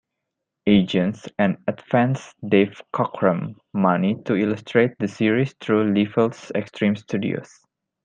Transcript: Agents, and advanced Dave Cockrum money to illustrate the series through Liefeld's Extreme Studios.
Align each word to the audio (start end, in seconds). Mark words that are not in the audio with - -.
Agents, 0.65 1.29
and 1.37 1.59
advanced 1.67 2.35
Dave 2.49 2.81
Cockrum 2.91 3.55
money 3.73 4.19
to 4.25 4.33
illustrate 4.35 4.97
the 4.97 5.07
series 5.07 5.53
through 5.61 5.93
Liefeld's 5.93 6.51
Extreme 6.55 6.95
Studios. 6.95 7.59